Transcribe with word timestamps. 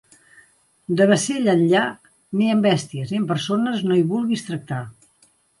De 1.01 1.05
Bassella 1.11 1.53
enllà, 1.59 1.83
ni 2.41 2.49
amb 2.55 2.67
bèsties 2.69 3.13
ni 3.15 3.23
amb 3.23 3.31
persones 3.35 3.87
no 3.91 4.01
hi 4.01 4.05
vulguis 4.15 4.49
tractar. 4.49 4.85